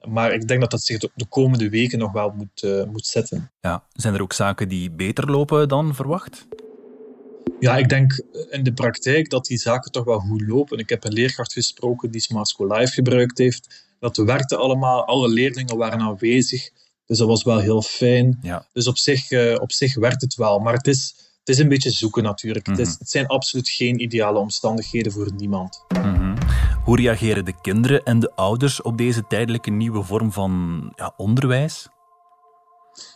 Maar 0.08 0.32
ik 0.32 0.48
denk 0.48 0.60
dat 0.60 0.70
dat 0.70 0.82
zich 0.82 0.98
de 0.98 1.26
komende 1.28 1.68
weken 1.68 1.98
nog 1.98 2.12
wel 2.12 2.30
moet, 2.36 2.62
uh, 2.62 2.84
moet 2.84 3.06
zetten. 3.06 3.50
Ja. 3.60 3.84
Zijn 3.92 4.14
er 4.14 4.22
ook 4.22 4.32
zaken 4.32 4.68
die 4.68 4.90
beter 4.90 5.30
lopen 5.30 5.68
dan 5.68 5.94
verwacht? 5.94 6.46
Ja, 7.60 7.76
ik 7.76 7.88
denk 7.88 8.22
in 8.50 8.62
de 8.62 8.72
praktijk 8.72 9.30
dat 9.30 9.44
die 9.46 9.58
zaken 9.58 9.90
toch 9.92 10.04
wel 10.04 10.18
goed 10.18 10.42
lopen. 10.46 10.78
Ik 10.78 10.88
heb 10.88 11.04
een 11.04 11.12
leerkracht 11.12 11.52
gesproken 11.52 12.10
die 12.10 12.20
Smart 12.20 12.48
School 12.48 12.76
Live 12.76 12.92
gebruikt 12.92 13.38
heeft. 13.38 13.84
Dat 14.00 14.16
werkte 14.16 14.56
allemaal, 14.56 15.04
alle 15.04 15.28
leerlingen 15.28 15.76
waren 15.76 16.00
aanwezig. 16.00 16.70
Dus 17.06 17.18
dat 17.18 17.28
was 17.28 17.42
wel 17.42 17.58
heel 17.58 17.82
fijn. 17.82 18.38
Ja. 18.42 18.66
Dus 18.72 18.86
op 18.86 18.98
zich, 18.98 19.30
uh, 19.30 19.56
op 19.60 19.72
zich 19.72 19.94
werkt 19.94 20.20
het 20.20 20.34
wel. 20.34 20.58
Maar 20.58 20.74
het 20.74 20.86
is, 20.86 21.14
het 21.44 21.56
is 21.56 21.62
een 21.62 21.68
beetje 21.68 21.90
zoeken 21.90 22.22
natuurlijk. 22.22 22.66
het, 22.66 22.78
is, 22.78 22.88
mhm. 22.88 22.98
het, 22.98 23.10
zijn 23.10 23.26
absoluut 23.26 23.68
geen 23.68 24.00
ideale 24.00 24.38
omstandigheden 24.38 25.12
voor 25.12 25.32
niemand. 25.36 25.84
Mm 26.04 26.34
Hoe 26.84 26.96
reageren 26.96 27.44
de 27.44 27.60
kinderen 27.60 28.02
en 28.02 28.18
de 28.18 28.34
ouders 28.34 28.82
op 28.82 28.98
deze 28.98 29.26
tijdelijke 29.26 29.70
nieuwe 29.70 30.02
vorm 30.02 30.32
van 30.32 30.92
ja, 30.96 31.14
onderwijs? 31.16 31.88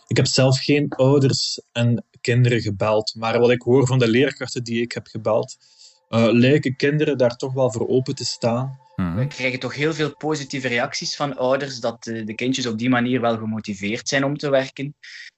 Ik 0.07 0.17
heb 0.17 0.25
zelf 0.25 0.59
geen 0.59 0.89
ouders 0.89 1.61
en 1.71 2.05
kinderen 2.21 2.61
gebeld. 2.61 3.15
Maar 3.17 3.39
wat 3.39 3.49
ik 3.49 3.61
hoor 3.61 3.87
van 3.87 3.99
de 3.99 4.07
leerkrachten 4.07 4.63
die 4.63 4.81
ik 4.81 4.91
heb 4.91 5.07
gebeld, 5.07 5.57
uh, 6.09 6.27
lijken 6.31 6.75
kinderen 6.75 7.17
daar 7.17 7.35
toch 7.35 7.53
wel 7.53 7.71
voor 7.71 7.87
open 7.87 8.15
te 8.15 8.25
staan. 8.25 8.79
Mhm. 8.95 9.15
We 9.15 9.27
krijgen 9.27 9.59
toch 9.59 9.75
heel 9.75 9.93
veel 9.93 10.15
positieve 10.15 10.67
reacties 10.67 11.15
van 11.15 11.37
ouders 11.37 11.79
dat 11.79 12.03
de, 12.03 12.23
de 12.23 12.35
kindjes 12.35 12.65
op 12.65 12.77
die 12.77 12.89
manier 12.89 13.21
wel 13.21 13.37
gemotiveerd 13.37 14.07
zijn 14.07 14.23
om 14.23 14.37
te 14.37 14.49
werken. 14.49 14.95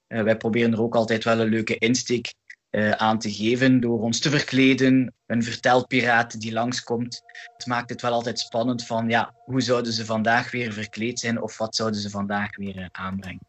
Uh, 0.08 0.22
wij 0.22 0.36
proberen 0.36 0.72
er 0.72 0.82
ook 0.82 0.94
altijd 0.94 1.24
wel 1.24 1.40
een 1.40 1.48
leuke 1.48 1.78
insteek 1.78 2.34
uh, 2.72 2.90
aan 2.90 3.18
te 3.18 3.32
geven 3.32 3.80
door 3.80 4.00
ons 4.00 4.20
te 4.20 4.30
verkleden. 4.30 5.14
Een 5.26 5.42
vertelpiraat 5.42 6.40
die 6.40 6.52
langskomt. 6.52 7.22
Het 7.56 7.66
maakt 7.66 7.90
het 7.90 8.02
wel 8.02 8.12
altijd 8.12 8.38
spannend 8.38 8.86
van 8.86 9.08
ja, 9.08 9.34
hoe 9.44 9.60
zouden 9.60 9.92
ze 9.92 10.04
vandaag 10.04 10.50
weer 10.50 10.72
verkleed 10.72 11.20
zijn 11.20 11.42
of 11.42 11.58
wat 11.58 11.76
zouden 11.76 12.00
ze 12.00 12.10
vandaag 12.10 12.56
weer 12.56 12.88
aanbrengen. 12.92 13.44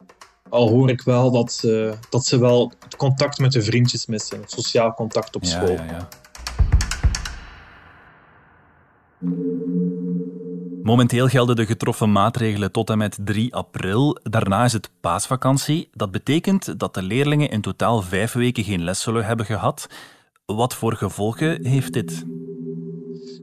Al 0.48 0.68
hoor 0.68 0.90
ik 0.90 1.02
wel 1.02 1.30
dat 1.30 1.52
ze, 1.52 1.94
dat 2.10 2.24
ze 2.24 2.38
wel 2.38 2.72
het 2.78 2.96
contact 2.96 3.38
met 3.38 3.52
de 3.52 3.62
vriendjes 3.62 4.06
missen, 4.06 4.40
het 4.40 4.50
sociaal 4.50 4.94
contact 4.94 5.36
op 5.36 5.44
school. 5.44 5.72
Ja, 5.72 5.84
ja. 5.84 6.08
Momenteel 10.84 11.28
gelden 11.28 11.56
de 11.56 11.66
getroffen 11.66 12.12
maatregelen 12.12 12.72
tot 12.72 12.90
en 12.90 12.98
met 12.98 13.18
3 13.24 13.54
april. 13.54 14.18
Daarna 14.22 14.64
is 14.64 14.72
het 14.72 14.90
paasvakantie. 15.00 15.88
Dat 15.92 16.10
betekent 16.10 16.78
dat 16.78 16.94
de 16.94 17.02
leerlingen 17.02 17.50
in 17.50 17.60
totaal 17.60 18.02
vijf 18.02 18.32
weken 18.32 18.64
geen 18.64 18.84
les 18.84 19.00
zullen 19.00 19.24
hebben 19.24 19.46
gehad. 19.46 19.86
Wat 20.46 20.74
voor 20.74 20.96
gevolgen 20.96 21.66
heeft 21.66 21.92
dit? 21.92 22.24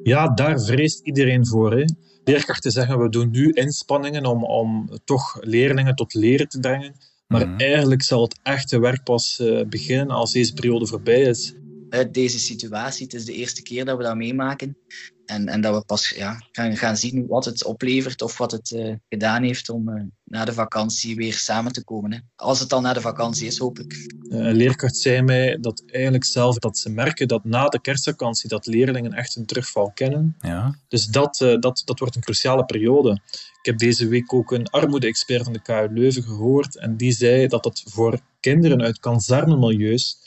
Ja, 0.04 0.28
daar 0.28 0.62
vreest 0.62 1.00
iedereen 1.00 1.48
voor. 1.48 1.72
Hè. 1.72 1.86
Leerkrachten 2.24 2.72
zeggen 2.72 3.00
we 3.00 3.10
doen 3.10 3.32
nu 3.32 3.52
inspanningen 3.52 4.26
om, 4.26 4.44
om 4.44 4.90
toch 5.06 5.38
leerlingen 5.40 5.96
tot 5.96 6.14
leren 6.14 6.48
te 6.48 6.60
brengen. 6.60 6.96
Maar 7.28 7.48
mhm. 7.48 7.60
eigenlijk 7.60 8.04
zal 8.04 8.22
het 8.22 8.40
echte 8.44 8.80
werk 8.80 9.04
pas 9.04 9.40
uh, 9.42 9.66
beginnen 9.66 10.16
als 10.16 10.32
deze 10.32 10.54
periode 10.54 10.88
voorbij 10.88 11.22
is 11.22 11.54
uit 11.92 12.14
deze 12.14 12.40
situatie. 12.40 13.04
Het 13.04 13.14
is 13.14 13.26
de 13.26 13.34
eerste 13.34 13.62
keer 13.62 13.86
dat 13.86 13.98
we 13.98 14.04
dat 14.04 14.16
meemaken. 14.16 14.78
En, 15.26 15.48
en 15.48 15.62
dat 15.62 15.76
we 15.76 15.86
pas 15.86 16.10
ja, 16.10 16.44
gaan, 16.52 16.78
gaan 16.78 16.98
zien 16.98 17.28
wat 17.28 17.46
het 17.46 17.64
oplevert 17.64 18.22
of 18.22 18.38
wat 18.38 18.52
het 18.52 18.72
uh, 18.72 18.96
gedaan 19.10 19.44
heeft 19.44 19.70
om 19.70 19.90
uh, 19.90 20.04
na 20.24 20.46
de 20.46 20.54
vakantie 20.54 21.16
weer 21.16 21.34
samen 21.34 21.72
te 21.72 21.84
komen. 21.84 22.12
Hè. 22.12 22.20
Als 22.36 22.60
het 22.60 22.70
dan 22.70 22.82
na 22.84 22.94
de 22.94 23.02
vakantie 23.02 23.48
is, 23.48 23.58
hopelijk. 23.58 24.14
Een 24.30 24.56
leerkracht 24.56 24.98
zei 24.98 25.22
mij 25.22 25.58
dat 25.62 25.84
eigenlijk 25.86 26.26
zelf 26.26 26.58
dat 26.58 26.78
ze 26.78 26.90
merken 26.90 27.28
dat 27.28 27.44
na 27.44 27.68
de 27.68 27.82
kerstvakantie 27.82 28.50
dat 28.50 28.66
leerlingen 28.66 29.14
echt 29.14 29.36
een 29.36 29.46
terugval 29.46 29.92
kennen. 29.92 30.36
Ja. 30.40 30.76
Dus 30.88 31.06
dat, 31.06 31.40
uh, 31.40 31.60
dat, 31.60 31.82
dat 31.86 32.00
wordt 32.00 32.16
een 32.16 32.22
cruciale 32.22 32.66
periode. 32.66 33.22
Ik 33.62 33.68
heb 33.68 33.78
deze 33.78 34.08
week 34.08 34.34
ook 34.34 34.52
een 34.52 34.68
armoede-expert 34.68 35.44
van 35.44 35.54
de 35.54 35.62
KU 35.62 35.88
Leuven 35.94 36.24
gehoord 36.24 36.78
en 36.78 36.98
die 36.98 37.12
zei 37.12 37.48
dat 37.48 37.64
dat 37.64 37.84
voor 37.86 38.20
kinderen 38.40 38.82
uit 38.82 39.00
kazarnemilieus 39.00 40.18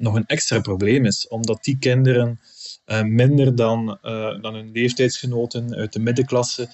nog 0.00 0.14
een 0.14 0.26
extra 0.26 0.60
probleem 0.60 1.04
is, 1.04 1.28
omdat 1.28 1.64
die 1.64 1.78
kinderen 1.78 2.40
uh, 2.86 3.02
minder 3.02 3.54
dan, 3.54 3.98
uh, 4.02 4.40
dan 4.40 4.54
hun 4.54 4.70
leeftijdsgenoten 4.72 5.74
uit 5.74 5.92
de 5.92 5.98
middenklasse 5.98 6.68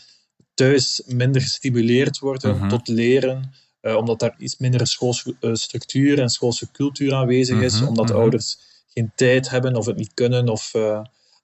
thuis 0.55 1.03
minder 1.07 1.43
gestimuleerd 1.43 2.19
worden 2.19 2.57
mhm. 2.57 2.69
tot 2.69 2.89
leren, 2.89 3.53
uh, 3.83 3.97
omdat 3.97 4.19
daar 4.19 4.35
iets 4.39 4.57
minder 4.57 4.87
schoolse 4.87 5.37
structuur 5.53 6.21
en 6.21 6.29
schoolse 6.29 6.71
cultuur 6.71 7.15
aanwezig 7.15 7.61
is, 7.61 7.81
mhm, 7.81 7.89
omdat 7.89 8.09
mhm. 8.09 8.17
ouders 8.17 8.59
geen 8.89 9.13
tijd 9.15 9.51
hebben 9.51 9.77
of 9.77 9.87
het 9.87 9.97
niet 9.97 10.15
kunnen. 10.15 10.49
Of, 10.49 10.73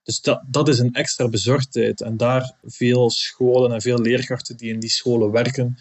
dus 0.03 0.21
dat, 0.21 0.43
dat 0.47 0.69
is 0.69 0.79
een 0.79 0.93
extra 0.93 1.29
bezorgdheid. 1.29 2.01
En 2.01 2.17
daar 2.17 2.53
veel 2.63 3.11
scholen 3.11 3.73
en 3.73 3.81
veel 3.81 3.99
leerkrachten 3.99 4.57
die 4.57 4.73
in 4.73 4.81
die 4.81 4.91
scholen 4.91 5.31
werken, 5.31 5.79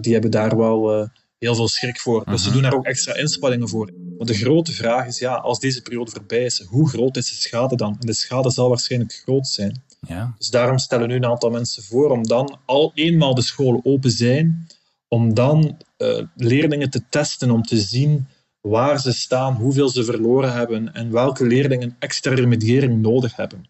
die 0.00 0.12
hebben 0.12 0.30
daar 0.30 0.56
wel 0.56 1.10
heel 1.42 1.54
veel 1.54 1.68
schrik 1.68 2.00
voor. 2.00 2.24
Dus 2.24 2.42
ze 2.42 2.46
mhm. 2.46 2.52
doen 2.52 2.62
daar 2.62 2.78
ook 2.78 2.84
extra 2.84 3.14
inspanningen 3.14 3.68
voor. 3.68 3.90
Maar 4.18 4.26
de 4.26 4.34
grote 4.34 4.72
vraag 4.72 5.06
is, 5.06 5.18
ja, 5.18 5.34
als 5.34 5.58
deze 5.58 5.82
periode 5.82 6.10
voorbij 6.10 6.44
is, 6.44 6.64
hoe 6.68 6.88
groot 6.88 7.16
is 7.16 7.28
de 7.28 7.34
schade 7.34 7.76
dan? 7.76 7.96
En 8.00 8.06
de 8.06 8.12
schade 8.12 8.50
zal 8.50 8.68
waarschijnlijk 8.68 9.12
groot 9.12 9.46
zijn. 9.46 9.82
Ja. 10.00 10.34
Dus 10.38 10.50
daarom 10.50 10.78
stellen 10.78 11.08
nu 11.08 11.14
een 11.14 11.26
aantal 11.26 11.50
mensen 11.50 11.82
voor 11.82 12.10
om 12.10 12.26
dan, 12.26 12.58
al 12.66 12.92
eenmaal 12.94 13.34
de 13.34 13.42
scholen 13.42 13.84
open 13.84 14.10
zijn, 14.10 14.66
om 15.08 15.34
dan 15.34 15.76
uh, 15.98 16.22
leerlingen 16.36 16.90
te 16.90 17.02
testen 17.08 17.50
om 17.50 17.62
te 17.62 17.80
zien 17.80 18.26
waar 18.60 19.00
ze 19.00 19.12
staan, 19.12 19.54
hoeveel 19.54 19.88
ze 19.88 20.04
verloren 20.04 20.52
hebben 20.52 20.92
en 20.92 21.10
welke 21.10 21.46
leerlingen 21.46 21.96
extra 21.98 22.34
remediëring 22.34 23.00
nodig 23.00 23.36
hebben. 23.36 23.64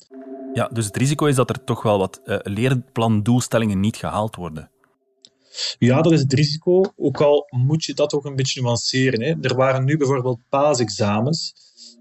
Ja, 0.55 0.69
dus 0.73 0.87
het 0.87 0.97
risico 0.97 1.27
is 1.27 1.35
dat 1.35 1.51
er 1.51 1.65
toch 1.65 1.83
wel 1.83 1.99
wat 1.99 2.21
uh, 2.25 2.37
leerplandoelstellingen 2.43 3.81
niet 3.81 3.97
gehaald 3.97 4.37
worden. 4.37 4.71
Ja, 5.79 6.03
dat 6.03 6.13
is 6.13 6.21
het 6.21 6.33
risico. 6.33 6.83
Ook 6.97 7.21
al 7.21 7.47
moet 7.51 7.85
je 7.85 7.95
dat 7.95 8.15
ook 8.15 8.25
een 8.25 8.37
beetje 8.37 8.63
nuanceren. 8.63 9.23
Hè. 9.23 9.35
Er 9.41 9.57
waren 9.57 9.85
nu 9.85 9.97
bijvoorbeeld 9.97 10.41
paasexamens. 10.49 11.55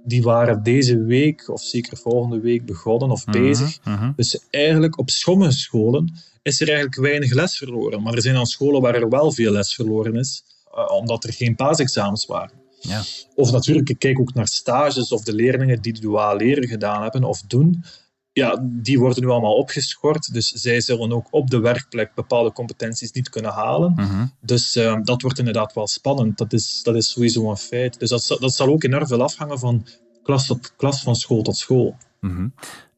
Die 0.03 0.22
waren 0.22 0.63
deze 0.63 1.03
week 1.03 1.50
of 1.50 1.62
zeker 1.62 1.98
volgende 1.98 2.39
week 2.39 2.65
begonnen 2.65 3.10
of 3.10 3.25
mhm, 3.25 3.41
bezig. 3.41 3.79
Mhm. 3.84 4.12
Dus 4.15 4.39
eigenlijk 4.50 4.98
op 4.98 5.10
sommige 5.10 5.51
scholen 5.51 6.13
is 6.41 6.62
er 6.62 6.67
eigenlijk 6.67 6.98
weinig 7.00 7.34
les 7.34 7.58
verloren. 7.58 8.01
Maar 8.01 8.13
er 8.13 8.22
zijn 8.22 8.36
dan 8.36 8.46
scholen 8.46 8.81
waar 8.81 8.96
er 8.96 9.10
wel 9.10 9.31
veel 9.31 9.51
les 9.51 9.75
verloren 9.75 10.15
is, 10.15 10.43
uh, 10.75 10.91
omdat 10.91 11.24
er 11.24 11.34
geen 11.34 11.55
paasexamens 11.55 12.25
waren. 12.25 12.60
Ja. 12.79 13.03
Of 13.36 13.51
natuurlijk, 13.51 13.89
ik 13.89 14.00
kijk 14.00 14.20
ook 14.20 14.34
naar 14.34 14.48
stages 14.48 15.12
of 15.12 15.24
de 15.24 15.34
leerlingen 15.34 15.81
die 15.81 16.00
duaal 16.00 16.36
leren 16.36 16.67
gedaan 16.67 17.01
hebben 17.01 17.24
of 17.24 17.41
doen 17.41 17.84
ja, 18.33 18.59
die 18.61 19.00
worden 19.00 19.23
nu 19.23 19.29
allemaal 19.29 19.55
opgeschort. 19.55 20.33
Dus 20.33 20.47
zij 20.47 20.81
zullen 20.81 21.11
ook 21.11 21.27
op 21.29 21.50
de 21.50 21.59
werkplek 21.59 22.13
bepaalde 22.15 22.51
competenties 22.51 23.11
niet 23.11 23.29
kunnen 23.29 23.51
halen. 23.51 23.93
Mhm. 23.95 24.25
Dus 24.41 24.75
uh, 24.75 24.97
dat 25.03 25.21
wordt 25.21 25.39
inderdaad 25.39 25.73
wel 25.73 25.88
spannend. 25.88 26.38
Dat 26.38 26.53
is, 26.53 26.81
dat 26.83 26.95
is 26.95 27.09
sowieso 27.09 27.50
een 27.50 27.57
feit. 27.57 28.00
Dus 28.00 28.09
dat, 28.09 28.38
dat 28.39 28.53
zal 28.53 28.67
ook 28.67 28.83
enorm 28.83 29.07
veel 29.07 29.21
afhangen 29.21 29.59
van 29.59 29.88
klas 30.23 30.45
tot 30.45 30.75
klas, 30.75 31.03
van 31.03 31.15
school 31.15 31.41
tot 31.41 31.57
school. 31.57 31.95
Mhm. 32.19 32.47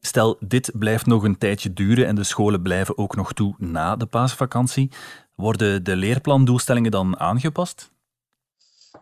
Stel, 0.00 0.36
dit 0.40 0.70
blijft 0.74 1.06
nog 1.06 1.22
een 1.22 1.38
tijdje 1.38 1.72
duren 1.72 2.06
en 2.06 2.14
de 2.14 2.24
scholen 2.24 2.62
blijven 2.62 2.98
ook 2.98 3.16
nog 3.16 3.32
toe 3.32 3.54
na 3.58 3.96
de 3.96 4.06
paasvakantie. 4.06 4.90
Worden 5.34 5.84
de 5.84 5.96
leerplandoelstellingen 5.96 6.90
dan 6.90 7.18
aangepast? 7.18 7.92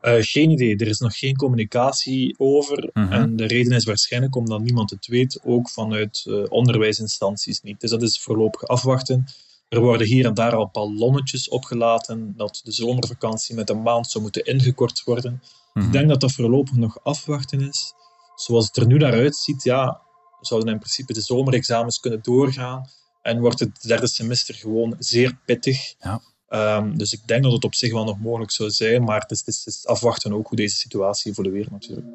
Uh, 0.02 0.14
geen 0.18 0.50
idee. 0.50 0.76
Er 0.76 0.86
is 0.86 0.98
nog 0.98 1.18
geen 1.18 1.36
communicatie 1.36 2.34
over. 2.38 2.90
Mhm. 2.92 3.12
En 3.12 3.36
de 3.36 3.46
reden 3.46 3.72
is 3.72 3.84
waarschijnlijk 3.84 4.36
omdat 4.36 4.60
niemand 4.60 4.90
het 4.90 5.06
weet, 5.06 5.40
ook 5.44 5.70
vanuit 5.70 6.24
uh, 6.28 6.44
onderwijsinstanties 6.48 7.60
niet. 7.60 7.80
Dus 7.80 7.90
dat 7.90 8.02
is 8.02 8.20
voorlopig 8.20 8.66
afwachten. 8.66 9.26
Er 9.68 9.80
worden 9.80 10.06
hier 10.06 10.26
en 10.26 10.34
daar 10.34 10.54
al 10.54 10.68
ballonnetjes 10.72 11.48
opgelaten 11.48 12.34
dat 12.36 12.60
de 12.64 12.72
zomervakantie 12.72 13.54
met 13.54 13.70
een 13.70 13.82
maand 13.82 14.10
zou 14.10 14.22
moeten 14.24 14.44
ingekort 14.44 15.02
worden. 15.04 15.42
Mhm. 15.74 15.86
Ik 15.86 15.92
denk 15.92 16.08
dat 16.08 16.20
dat 16.20 16.32
voorlopig 16.32 16.76
nog 16.76 17.04
afwachten 17.04 17.60
is. 17.60 17.92
Zoals 18.34 18.66
het 18.66 18.76
er 18.76 18.86
nu 18.86 18.96
naar 18.96 19.12
uitziet, 19.12 19.62
ja, 19.62 20.00
zouden 20.40 20.72
in 20.72 20.78
principe 20.78 21.12
de 21.12 21.20
zomerexamens 21.20 22.00
kunnen 22.00 22.22
doorgaan. 22.22 22.88
En 23.22 23.40
wordt 23.40 23.60
het 23.60 23.82
derde 23.82 24.06
semester 24.06 24.54
gewoon 24.54 24.96
zeer 24.98 25.38
pittig. 25.46 25.94
Ja. 25.98 26.20
Um, 26.54 26.98
dus 26.98 27.12
ik 27.12 27.20
denk 27.26 27.42
dat 27.42 27.52
het 27.52 27.64
op 27.64 27.74
zich 27.74 27.92
wel 27.92 28.04
nog 28.04 28.20
mogelijk 28.20 28.50
zou 28.50 28.70
zijn, 28.70 29.04
maar 29.04 29.20
het 29.20 29.30
is, 29.30 29.38
het 29.38 29.66
is 29.66 29.86
afwachten 29.86 30.32
ook 30.32 30.48
hoe 30.48 30.56
deze 30.56 30.76
situatie 30.76 31.30
evolueert 31.30 31.70
natuurlijk. 31.70 32.06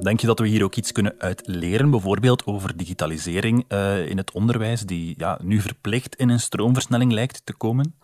Denk 0.00 0.20
je 0.20 0.26
dat 0.26 0.38
we 0.38 0.48
hier 0.48 0.64
ook 0.64 0.76
iets 0.76 0.92
kunnen 0.92 1.14
uitleren, 1.18 1.90
bijvoorbeeld 1.90 2.46
over 2.46 2.76
digitalisering 2.76 3.64
uh, 3.68 4.08
in 4.08 4.16
het 4.16 4.32
onderwijs, 4.32 4.80
die 4.80 5.14
ja, 5.16 5.38
nu 5.42 5.60
verplicht 5.60 6.16
in 6.16 6.28
een 6.28 6.40
stroomversnelling 6.40 7.12
lijkt 7.12 7.40
te 7.44 7.52
komen? 7.52 7.94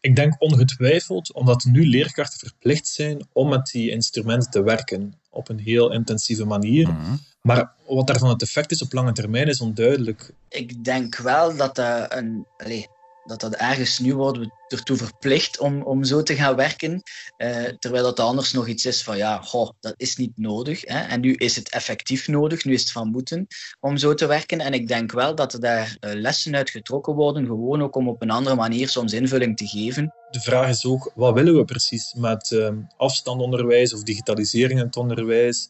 Ik 0.00 0.16
denk 0.16 0.34
ongetwijfeld, 0.38 1.32
omdat 1.32 1.64
nu 1.64 1.86
leerkrachten 1.86 2.38
verplicht 2.38 2.86
zijn 2.86 3.26
om 3.32 3.48
met 3.48 3.66
die 3.66 3.90
instrumenten 3.90 4.50
te 4.50 4.62
werken 4.62 5.14
op 5.30 5.48
een 5.48 5.58
heel 5.58 5.92
intensieve 5.92 6.44
manier. 6.44 6.88
Mm 6.88 6.96
-hmm. 6.96 7.18
Maar 7.42 7.72
wat 7.86 8.06
daarvan 8.06 8.28
het 8.28 8.42
effect 8.42 8.70
is 8.70 8.82
op 8.82 8.92
lange 8.92 9.12
termijn 9.12 9.48
is 9.48 9.60
onduidelijk. 9.60 10.30
Ik 10.48 10.84
denk 10.84 11.16
wel 11.16 11.56
dat 11.56 11.74
dat 11.74 12.12
een, 12.12 12.46
allez, 12.56 12.86
dat, 13.26 13.40
dat 13.40 13.54
ergens 13.54 13.98
nu 13.98 14.14
worden 14.14 14.42
we 14.42 14.74
ertoe 14.76 14.96
verplicht 14.96 15.58
om, 15.58 15.82
om 15.82 16.04
zo 16.04 16.22
te 16.22 16.34
gaan 16.34 16.56
werken. 16.56 17.02
Uh, 17.38 17.64
terwijl 17.78 18.04
dat 18.04 18.20
anders 18.20 18.52
nog 18.52 18.68
iets 18.68 18.86
is 18.86 19.02
van 19.02 19.16
ja, 19.16 19.40
goh, 19.40 19.70
dat 19.80 19.94
is 19.96 20.16
niet 20.16 20.38
nodig. 20.38 20.80
Hè? 20.80 20.98
En 20.98 21.20
nu 21.20 21.34
is 21.34 21.56
het 21.56 21.70
effectief 21.70 22.28
nodig, 22.28 22.64
nu 22.64 22.72
is 22.72 22.80
het 22.80 22.92
van 22.92 23.10
moeten 23.10 23.46
om 23.80 23.96
zo 23.96 24.14
te 24.14 24.26
werken. 24.26 24.60
En 24.60 24.72
ik 24.72 24.88
denk 24.88 25.12
wel 25.12 25.34
dat 25.34 25.52
er 25.52 25.60
daar 25.60 25.96
uh, 26.00 26.10
lessen 26.14 26.56
uit 26.56 26.70
getrokken 26.70 27.14
worden, 27.14 27.46
gewoon 27.46 27.82
ook 27.82 27.96
om 27.96 28.08
op 28.08 28.22
een 28.22 28.30
andere 28.30 28.56
manier 28.56 28.88
soms 28.88 29.12
invulling 29.12 29.56
te 29.56 29.66
geven. 29.66 30.14
De 30.30 30.40
vraag 30.40 30.68
is 30.68 30.84
ook, 30.84 31.12
wat 31.14 31.34
willen 31.34 31.56
we 31.56 31.64
precies 31.64 32.14
met 32.14 32.50
uh, 32.50 32.68
afstandonderwijs 32.96 33.94
of 33.94 34.02
digitalisering 34.02 34.78
in 34.78 34.86
het 34.86 34.96
onderwijs? 34.96 35.68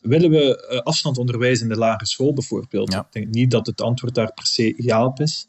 Willen 0.00 0.30
we 0.30 0.68
uh, 0.70 0.78
afstandonderwijs 0.78 1.60
in 1.60 1.68
de 1.68 1.76
lagere 1.76 2.06
school 2.06 2.32
bijvoorbeeld? 2.32 2.92
Ja. 2.92 3.00
Ik 3.00 3.12
denk 3.12 3.34
niet 3.34 3.50
dat 3.50 3.66
het 3.66 3.80
antwoord 3.80 4.14
daar 4.14 4.32
per 4.32 4.46
se 4.46 4.74
ja 4.76 5.04
op 5.04 5.20
is. 5.20 5.46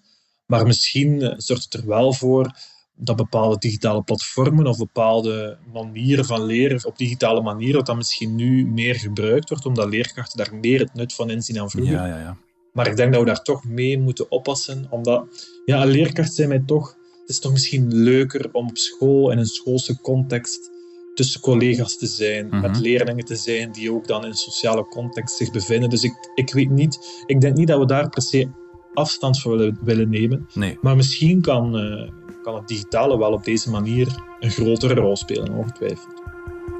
Maar 0.47 0.65
misschien 0.65 1.21
uh, 1.21 1.33
zorgt 1.37 1.63
het 1.63 1.73
er 1.73 1.87
wel 1.87 2.13
voor 2.13 2.51
dat 2.95 3.15
bepaalde 3.15 3.57
digitale 3.57 4.03
platformen 4.03 4.67
of 4.67 4.77
bepaalde 4.77 5.57
manieren 5.73 6.25
van 6.25 6.43
leren 6.45 6.85
op 6.85 6.97
digitale 6.97 7.41
manier, 7.41 7.73
dat 7.73 7.85
dat 7.85 7.95
misschien 7.95 8.35
nu 8.35 8.67
meer 8.67 8.95
gebruikt 8.95 9.49
wordt, 9.49 9.65
omdat 9.65 9.89
leerkrachten 9.89 10.37
daar 10.37 10.55
meer 10.55 10.79
het 10.79 10.93
nut 10.93 11.13
van 11.13 11.29
inzien 11.29 11.55
dan 11.55 11.69
vroeger. 11.69 11.93
Ja, 11.93 12.05
ja, 12.05 12.19
ja. 12.19 12.37
Maar 12.73 12.87
ik 12.87 12.95
denk 12.95 13.11
dat 13.11 13.21
we 13.21 13.27
daar 13.27 13.41
toch 13.41 13.63
mee 13.63 13.99
moeten 13.99 14.31
oppassen, 14.31 14.87
omdat 14.89 15.25
ja, 15.65 15.81
een 15.81 15.87
leerkracht 15.87 16.33
zei 16.33 16.47
mij 16.47 16.63
toch, 16.65 16.95
het 17.19 17.29
is 17.29 17.39
toch 17.39 17.51
misschien 17.51 17.93
leuker 17.95 18.49
om 18.51 18.69
op 18.69 18.77
school 18.77 19.31
in 19.31 19.37
een 19.37 19.45
schoolse 19.45 20.01
context 20.01 20.69
tussen 21.13 21.41
collega's 21.41 21.97
te 21.97 22.07
zijn, 22.07 22.47
Mhm. 22.47 22.61
met 22.61 22.79
leerlingen 22.79 23.25
te 23.25 23.35
zijn 23.35 23.71
die 23.71 23.91
ook 23.91 24.07
dan 24.07 24.23
in 24.23 24.29
een 24.29 24.35
sociale 24.35 24.85
context 24.85 25.35
zich 25.37 25.51
bevinden. 25.51 25.89
Dus 25.89 26.03
ik, 26.03 26.31
ik 26.35 26.53
weet 26.53 26.69
niet, 26.69 27.23
ik 27.25 27.41
denk 27.41 27.55
niet 27.55 27.67
dat 27.67 27.79
we 27.79 27.85
daar 27.85 28.09
per 28.09 28.21
se 28.21 28.49
afstand 28.97 29.41
van 29.41 29.51
willen, 29.51 29.77
willen 29.81 30.09
nemen. 30.09 30.47
Nee. 30.53 30.77
Maar 30.81 30.95
misschien 30.95 31.41
kan, 31.41 31.77
eh, 31.77 32.09
kan 32.43 32.55
het 32.55 32.67
digitale 32.67 33.17
wel 33.17 33.31
op 33.31 33.43
deze 33.43 33.69
manier 33.69 34.07
een 34.39 34.51
grotere 34.51 34.93
rol 34.93 35.15
spelen, 35.15 35.53
ongetwijfeld. 35.53 36.21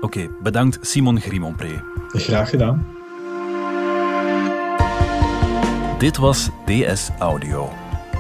Oké, 0.02 0.30
bedankt 0.44 0.78
Simon 0.82 1.20
Grimonpré. 1.20 1.84
Graag 2.08 2.50
gedaan. 2.50 2.88
Dit 5.98 6.18
was 6.18 6.50
DS 6.66 7.10
Audio. 7.20 7.70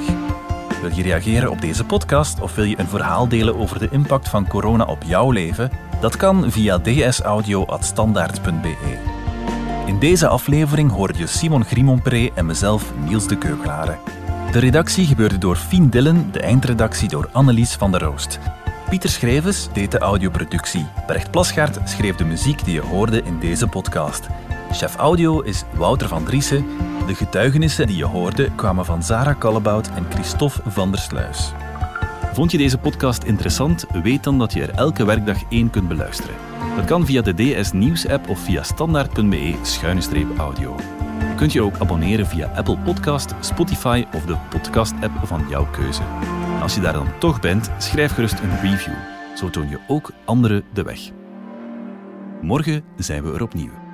Wil 0.81 0.91
je 0.93 1.01
reageren 1.01 1.51
op 1.51 1.61
deze 1.61 1.85
podcast 1.85 2.41
of 2.41 2.55
wil 2.55 2.63
je 2.63 2.79
een 2.79 2.87
verhaal 2.87 3.27
delen 3.27 3.57
over 3.57 3.79
de 3.79 3.87
impact 3.91 4.29
van 4.29 4.47
corona 4.47 4.83
op 4.83 5.03
jouw 5.03 5.31
leven? 5.31 5.71
Dat 6.01 6.17
kan 6.17 6.51
via 6.51 6.77
dsaudio.standaard.be. 6.77 8.75
In 9.85 9.99
deze 9.99 10.27
aflevering 10.27 10.91
hoorde 10.91 11.17
je 11.17 11.27
Simon 11.27 11.65
Grimonpré 11.65 12.29
en 12.35 12.45
mezelf 12.45 12.93
Niels 13.07 13.27
de 13.27 13.37
Keuklare. 13.37 13.97
De 14.51 14.59
redactie 14.59 15.05
gebeurde 15.05 15.37
door 15.37 15.55
Fien 15.55 15.89
Dillen, 15.89 16.31
de 16.31 16.39
eindredactie 16.39 17.09
door 17.09 17.29
Annelies 17.31 17.73
van 17.73 17.91
der 17.91 18.01
Roost. 18.01 18.39
Pieter 18.89 19.09
Schrijvens 19.09 19.69
deed 19.73 19.91
de 19.91 19.99
audioproductie. 19.99 20.85
Bert 21.07 21.31
Plasgaard 21.31 21.89
schreef 21.89 22.15
de 22.15 22.25
muziek 22.25 22.65
die 22.65 22.73
je 22.73 22.81
hoorde 22.81 23.21
in 23.23 23.39
deze 23.39 23.67
podcast. 23.67 24.27
Chef 24.71 24.95
audio 24.95 25.39
is 25.39 25.63
Wouter 25.73 26.07
van 26.07 26.23
Driessen. 26.23 26.65
De 27.07 27.15
getuigenissen 27.15 27.87
die 27.87 27.97
je 27.97 28.05
hoorde 28.05 28.51
kwamen 28.55 28.85
van 28.85 29.03
Sarah 29.03 29.39
Kallebout 29.39 29.89
en 29.95 30.05
Christophe 30.09 30.61
van 30.67 30.91
der 30.91 30.99
Sluis. 30.99 31.51
Vond 32.33 32.51
je 32.51 32.57
deze 32.57 32.77
podcast 32.77 33.23
interessant? 33.23 33.85
Weet 34.03 34.23
dan 34.23 34.39
dat 34.39 34.53
je 34.53 34.61
er 34.61 34.69
elke 34.69 35.05
werkdag 35.05 35.37
één 35.49 35.69
kunt 35.69 35.87
beluisteren. 35.87 36.35
Dat 36.75 36.85
kan 36.85 37.05
via 37.05 37.21
de 37.21 37.33
DS 37.33 37.71
Nieuws 37.71 38.07
app 38.07 38.29
of 38.29 38.39
via 38.39 38.63
standaard.be-audio. 38.63 40.75
Je 41.19 41.35
kunt 41.35 41.53
je 41.53 41.61
ook 41.61 41.79
abonneren 41.79 42.27
via 42.27 42.51
Apple 42.55 42.77
Podcast, 42.77 43.33
Spotify 43.39 44.05
of 44.13 44.25
de 44.25 44.35
podcast-app 44.49 45.13
van 45.23 45.45
jouw 45.49 45.67
keuze. 45.71 46.01
Als 46.61 46.75
je 46.75 46.81
daar 46.81 46.93
dan 46.93 47.07
toch 47.19 47.39
bent, 47.39 47.69
schrijf 47.77 48.13
gerust 48.13 48.39
een 48.39 48.59
review. 48.61 48.95
Zo 49.35 49.49
toon 49.49 49.69
je 49.69 49.79
ook 49.87 50.11
anderen 50.25 50.63
de 50.73 50.83
weg. 50.83 50.99
Morgen 52.41 52.83
zijn 52.97 53.23
we 53.23 53.33
er 53.33 53.41
opnieuw. 53.41 53.87